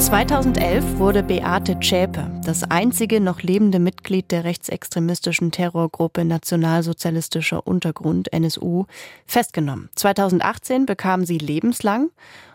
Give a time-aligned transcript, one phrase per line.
[0.00, 8.86] (2011) wurde Beate Zschäpe, das einzige noch lebende Mitglied der rechtsextremistischen Terrorgruppe Nationalsozialistischer Untergrund (NSU),
[9.26, 9.90] festgenommen.
[9.96, 12.08] 2018 bekam sie lebenslang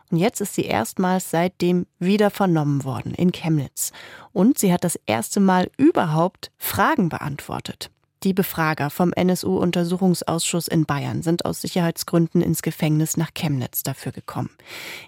[0.09, 3.91] und jetzt ist sie erstmals seitdem wieder vernommen worden in Chemnitz.
[4.33, 7.91] Und sie hat das erste Mal überhaupt Fragen beantwortet.
[8.23, 14.49] Die Befrager vom NSU-Untersuchungsausschuss in Bayern sind aus Sicherheitsgründen ins Gefängnis nach Chemnitz dafür gekommen.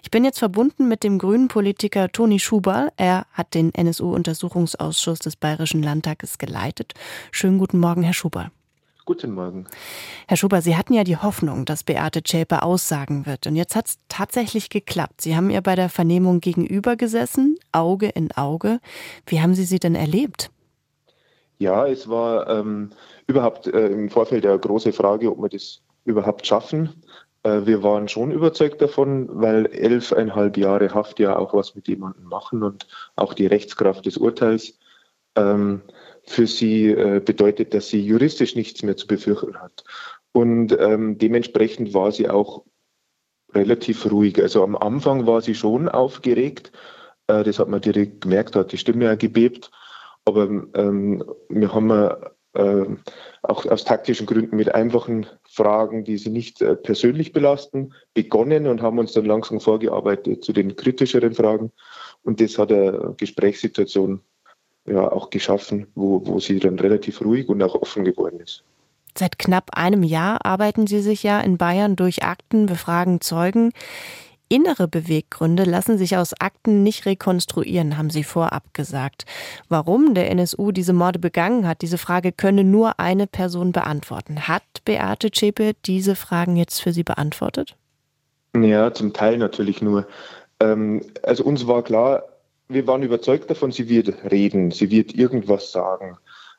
[0.02, 2.92] Ich bin jetzt verbunden mit dem grünen Politiker Toni Schuberl.
[2.96, 6.94] Er hat den NSU-Untersuchungsausschuss des Bayerischen Landtages geleitet.
[7.32, 8.50] Schönen guten Morgen, Herr Schuberl.
[9.08, 9.66] Guten Morgen.
[10.26, 13.46] Herr Schuber, Sie hatten ja die Hoffnung, dass Beate Zschäpe aussagen wird.
[13.46, 15.22] Und jetzt hat es tatsächlich geklappt.
[15.22, 18.80] Sie haben ihr bei der Vernehmung gegenüber gesessen, Auge in Auge.
[19.24, 20.50] Wie haben Sie sie denn erlebt?
[21.58, 22.90] Ja, es war ähm,
[23.26, 27.02] überhaupt äh, im Vorfeld eine große Frage, ob wir das überhaupt schaffen.
[27.42, 32.24] Äh, wir waren schon überzeugt davon, weil elfeinhalb Jahre Haft ja auch was mit jemandem
[32.24, 34.78] machen und auch die Rechtskraft des Urteils.
[35.36, 35.82] Ähm,
[36.24, 39.84] für sie äh, bedeutet, dass sie juristisch nichts mehr zu befürchten hat.
[40.32, 42.64] Und ähm, dementsprechend war sie auch
[43.54, 44.40] relativ ruhig.
[44.40, 46.70] Also am Anfang war sie schon aufgeregt.
[47.28, 49.70] Äh, das hat man direkt gemerkt, hat die Stimme ja gebebt.
[50.28, 51.90] Aber ähm, wir haben
[52.54, 52.86] äh,
[53.42, 58.82] auch aus taktischen Gründen mit einfachen Fragen, die sie nicht äh, persönlich belasten, begonnen und
[58.82, 61.72] haben uns dann langsam vorgearbeitet zu den kritischeren Fragen.
[62.22, 64.20] Und das hat eine Gesprächssituation
[64.86, 68.64] ja auch geschaffen, wo, wo sie dann relativ ruhig und auch offen geworden ist.
[69.16, 73.72] Seit knapp einem Jahr arbeiten Sie sich ja in Bayern durch Akten, befragen Zeugen.
[74.50, 79.26] Innere Beweggründe lassen sich aus Akten nicht rekonstruieren, haben Sie vorab gesagt.
[79.68, 84.48] Warum der NSU diese Morde begangen hat, diese Frage könne nur eine Person beantworten.
[84.48, 87.76] Hat Beate Zschäpe diese Fragen jetzt für Sie beantwortet?
[88.56, 90.06] Ja, zum Teil natürlich nur.
[90.60, 92.22] Ähm, also uns war klar,
[92.68, 96.18] wir waren überzeugt davon, sie wird reden, sie wird irgendwas sagen.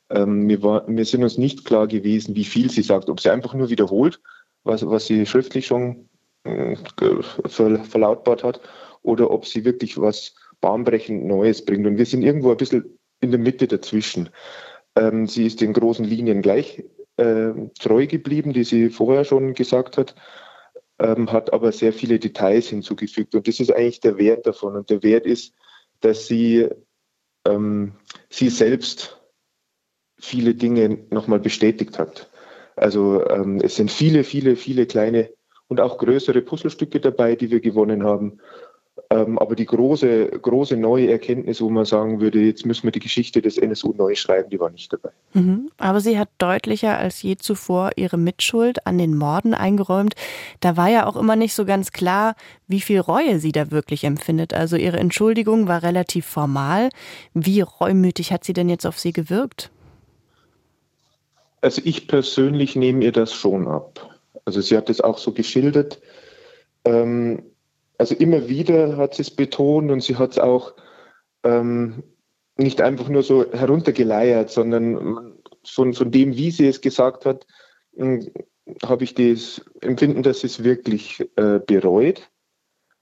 [0.09, 3.29] Ähm, wir, war, wir sind uns nicht klar gewesen, wie viel sie sagt, ob sie
[3.29, 4.19] einfach nur wiederholt,
[4.63, 6.08] was, was sie schriftlich schon
[6.43, 8.61] verlautbart hat,
[9.01, 11.87] oder ob sie wirklich was bahnbrechend Neues bringt.
[11.87, 14.29] Und wir sind irgendwo ein bisschen in der Mitte dazwischen.
[14.95, 16.83] Ähm, sie ist den großen Linien gleich
[17.17, 20.15] äh, treu geblieben, die sie vorher schon gesagt hat,
[20.99, 23.35] ähm, hat aber sehr viele Details hinzugefügt.
[23.35, 24.75] Und das ist eigentlich der Wert davon.
[24.75, 25.53] Und der Wert ist,
[26.01, 26.67] dass sie,
[27.45, 27.93] ähm,
[28.29, 29.17] sie selbst
[30.19, 32.29] viele Dinge nochmal bestätigt hat.
[32.75, 35.29] Also ähm, es sind viele, viele, viele kleine
[35.69, 38.39] und auch größere Puzzlestücke dabei, die wir gewonnen haben.
[39.11, 42.99] Ähm, aber die große, große neue Erkenntnis, wo man sagen würde, jetzt müssen wir die
[42.99, 45.09] Geschichte des NSU neu schreiben, die war nicht dabei.
[45.33, 45.71] Mhm.
[45.77, 50.15] Aber sie hat deutlicher als je zuvor ihre Mitschuld an den Morden eingeräumt.
[50.59, 52.35] Da war ja auch immer nicht so ganz klar,
[52.67, 54.53] wie viel Reue sie da wirklich empfindet.
[54.53, 56.89] Also ihre Entschuldigung war relativ formal.
[57.33, 59.71] Wie reumütig hat sie denn jetzt auf sie gewirkt?
[61.61, 64.18] Also ich persönlich nehme ihr das schon ab.
[64.45, 66.01] Also sie hat es auch so geschildert.
[66.85, 67.43] Ähm,
[67.97, 70.73] also immer wieder hat sie es betont und sie hat es auch
[71.43, 72.03] ähm,
[72.57, 77.45] nicht einfach nur so heruntergeleiert, sondern von, von dem, wie sie es gesagt hat,
[77.95, 78.31] hm,
[78.85, 82.29] habe ich das Empfinden, dass sie es wirklich äh, bereut.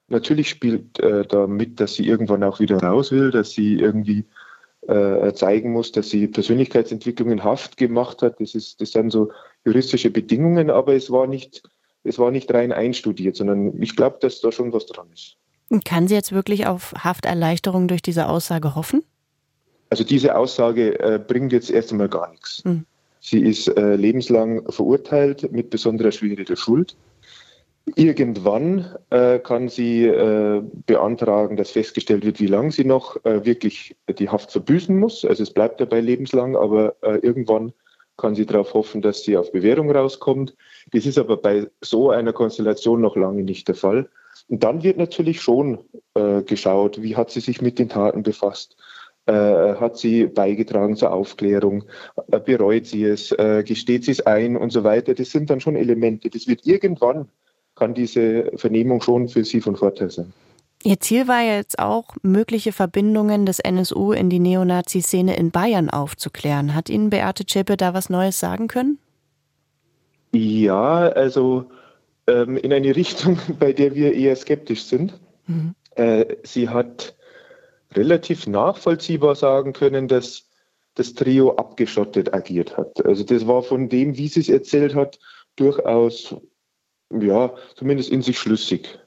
[0.07, 4.25] Natürlich spielt äh, da mit, dass sie irgendwann auch wieder raus will, dass sie irgendwie
[4.87, 8.39] äh, zeigen muss, dass sie Persönlichkeitsentwicklung in Haft gemacht hat.
[8.39, 9.31] Das, ist, das sind so
[9.67, 11.61] juristische Bedingungen, aber es war nicht
[12.07, 15.35] es war nicht rein einstudiert, sondern ich glaube, dass da schon was dran ist.
[15.83, 19.03] Kann sie jetzt wirklich auf Hafterleichterung durch diese Aussage hoffen?
[19.89, 22.61] Also diese Aussage äh, bringt jetzt erst einmal gar nichts.
[22.63, 22.85] Hm.
[23.19, 26.95] Sie ist äh, lebenslang verurteilt mit besonderer Schwere der Schuld.
[27.95, 33.95] Irgendwann äh, kann sie äh, beantragen, dass festgestellt wird, wie lange sie noch äh, wirklich
[34.19, 35.25] die Haft verbüßen muss.
[35.25, 37.73] Also es bleibt dabei lebenslang, aber äh, irgendwann
[38.17, 40.55] kann sie darauf hoffen, dass sie auf Bewährung rauskommt.
[40.91, 44.09] Das ist aber bei so einer Konstellation noch lange nicht der Fall.
[44.49, 45.79] Und dann wird natürlich schon
[46.15, 48.75] äh, geschaut, wie hat sie sich mit den Taten befasst.
[49.25, 51.83] Äh, hat sie beigetragen zur Aufklärung?
[52.31, 53.31] Äh, bereut sie es?
[53.31, 55.13] Äh, gesteht sie es ein und so weiter?
[55.13, 56.29] Das sind dann schon Elemente.
[56.29, 57.27] Das wird irgendwann,
[57.75, 60.33] kann diese Vernehmung schon für sie von Vorteil sein.
[60.83, 66.75] Ihr Ziel war jetzt auch, mögliche Verbindungen des NSU in die Neonazi-Szene in Bayern aufzuklären.
[66.75, 68.99] Hat Ihnen Beate Zschäpe da was Neues sagen können?
[70.31, 71.65] Ja, also
[72.27, 75.19] ähm, in eine Richtung, bei der wir eher skeptisch sind.
[75.47, 75.73] Mhm.
[75.95, 77.15] Äh, sie hat
[77.93, 80.47] relativ nachvollziehbar sagen können, dass
[80.95, 83.05] das Trio abgeschottet agiert hat.
[83.05, 85.19] Also das war von dem, wie sie es erzählt hat,
[85.55, 86.35] durchaus,
[87.11, 88.99] ja, zumindest in sich schlüssig.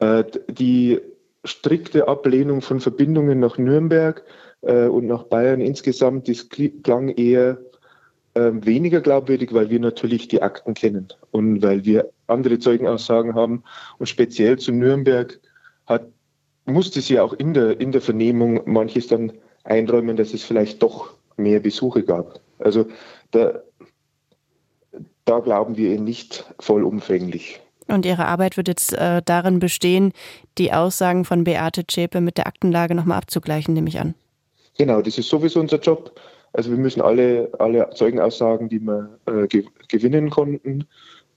[0.00, 1.00] Äh, die
[1.44, 4.24] strikte Ablehnung von Verbindungen nach Nürnberg
[4.62, 7.58] äh, und nach Bayern insgesamt, das klang eher
[8.34, 13.62] äh, weniger glaubwürdig, weil wir natürlich die Akten kennen und weil wir andere Zeugenaussagen haben.
[13.98, 15.40] Und speziell zu Nürnberg
[15.86, 16.06] hat,
[16.64, 19.32] musste sie auch in der, in der Vernehmung manches dann
[19.64, 22.40] einräumen, dass es vielleicht doch mehr Besuche gab.
[22.58, 22.86] Also
[23.32, 23.62] da,
[25.24, 27.60] da glauben wir ihr nicht vollumfänglich.
[27.90, 30.12] Und Ihre Arbeit wird jetzt äh, darin bestehen,
[30.58, 34.14] die Aussagen von Beate Zschäpe mit der Aktenlage nochmal abzugleichen, nehme ich an.
[34.78, 36.18] Genau, das ist sowieso unser Job.
[36.52, 40.86] Also wir müssen alle, alle Zeugenaussagen, die wir äh, ge gewinnen konnten,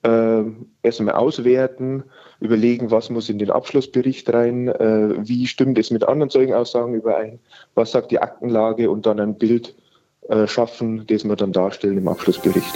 [0.03, 0.43] äh,
[0.81, 2.03] erstmal auswerten,
[2.39, 7.39] überlegen, was muss in den Abschlussbericht rein, äh, wie stimmt es mit anderen Zeugenaussagen überein,
[7.75, 9.75] was sagt die Aktenlage und dann ein Bild
[10.29, 12.73] äh, schaffen, das wir dann darstellen im Abschlussbericht.